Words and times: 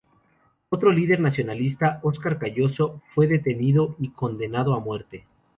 Otro 0.69 0.91
líder 0.91 1.19
nacionalista, 1.19 1.99
Óscar 2.01 2.39
Collazo, 2.39 2.99
fue 3.11 3.27
detenido 3.27 3.95
y 3.99 4.09
condenado 4.09 4.73
a 4.73 4.79
muerte. 4.79 5.27